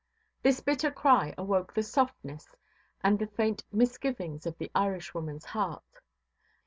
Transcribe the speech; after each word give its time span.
This 0.41 0.61
bitter 0.61 0.89
cry 0.89 1.35
awoke 1.37 1.75
the 1.75 1.83
softness 1.83 2.55
and 3.03 3.19
the 3.19 3.27
faint 3.27 3.63
misgivings 3.71 4.47
of 4.47 4.57
the 4.57 4.71
Irishwomanʼs 4.73 5.45
heart. 5.45 5.83